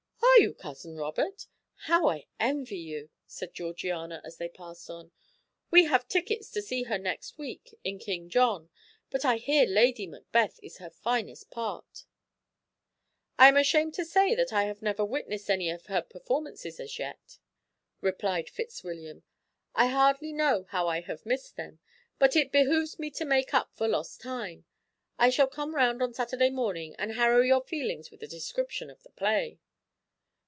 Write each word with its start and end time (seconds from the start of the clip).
"Are 0.23 0.43
you, 0.47 0.53
Cousin 0.55 0.95
Robert? 0.95 1.45
How 1.81 2.07
I 2.09 2.25
envy 2.39 2.77
you!" 2.79 3.11
said 3.27 3.53
Georgiana, 3.53 4.21
as 4.23 4.37
they 4.37 4.49
passed 4.49 4.89
on. 4.89 5.11
"We 5.69 5.83
have 5.85 6.07
tickets 6.07 6.49
to 6.51 6.63
see 6.63 6.83
her 6.83 6.97
next 6.97 7.37
week 7.37 7.75
in 7.83 7.99
King 7.99 8.27
John; 8.27 8.71
but 9.11 9.23
I 9.23 9.37
hear 9.37 9.67
Lady 9.67 10.07
Macbeth 10.07 10.59
is 10.63 10.77
her 10.77 10.89
finest 10.89 11.51
part." 11.51 12.05
"I 13.37 13.49
am 13.49 13.57
ashamed 13.57 13.93
to 13.95 14.05
say 14.05 14.33
that 14.33 14.51
I 14.51 14.63
have 14.63 14.81
never 14.81 15.05
witnessed 15.05 15.47
any 15.51 15.69
of 15.69 15.85
her 15.87 16.01
performances 16.01 16.79
as 16.79 16.97
yet," 16.97 17.37
replied 17.99 18.49
Fitzwilliam; 18.49 19.21
"I 19.75 19.87
hardly 19.87 20.33
know 20.33 20.63
how 20.69 20.87
I 20.87 21.01
have 21.01 21.23
missed 21.23 21.55
them, 21.55 21.81
but 22.17 22.35
it 22.35 22.51
behooves 22.53 22.97
me 22.97 23.11
to 23.11 23.25
make 23.25 23.53
up 23.53 23.75
for 23.75 23.87
lost 23.87 24.21
time. 24.21 24.65
I 25.19 25.29
shall 25.29 25.45
come 25.47 25.75
round 25.75 26.01
on 26.01 26.15
Saturday 26.15 26.49
morning 26.49 26.95
and 26.97 27.13
harrow 27.13 27.41
your 27.41 27.61
feelings 27.61 28.09
with 28.09 28.23
a 28.23 28.27
description 28.27 28.89
of 28.89 29.03
the 29.03 29.11
play." 29.11 29.59